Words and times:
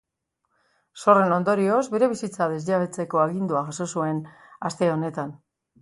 Zorren 1.03 1.33
ondorioz, 1.35 1.83
bere 1.93 2.09
etxebizitza 2.09 2.49
desjabetzeko 2.55 3.23
agindua 3.27 3.65
jaso 3.71 3.91
zuen 3.97 4.27
aste 4.73 4.95
honetan. 4.97 5.41